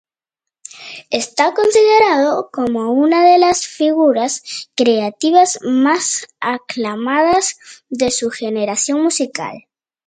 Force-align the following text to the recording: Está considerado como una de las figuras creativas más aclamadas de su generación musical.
Está 1.11 1.53
considerado 1.53 2.49
como 2.51 2.91
una 2.91 3.23
de 3.23 3.37
las 3.37 3.67
figuras 3.67 4.67
creativas 4.75 5.59
más 5.61 6.27
aclamadas 6.39 7.83
de 7.89 8.09
su 8.09 8.31
generación 8.31 9.03
musical. 9.03 9.65